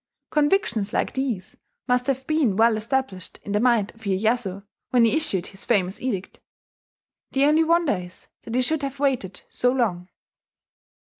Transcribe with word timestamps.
Convictions 0.31 0.93
like 0.93 1.13
these 1.13 1.55
must 1.87 2.07
have 2.07 2.25
been 2.25 2.55
well 2.55 2.75
established 2.75 3.37
in 3.43 3.51
the 3.51 3.59
mind 3.59 3.91
of 3.93 4.01
Iyeyasu 4.01 4.65
when 4.89 5.05
he 5.05 5.15
issued 5.15 5.45
his 5.45 5.63
famous 5.63 6.01
edict. 6.01 6.39
The 7.33 7.45
only 7.45 7.63
wonder 7.63 7.93
is 7.97 8.27
that 8.41 8.55
he 8.55 8.63
should 8.63 8.81
have 8.81 8.99
waited 8.99 9.43
so 9.47 9.71
long. 9.71 10.09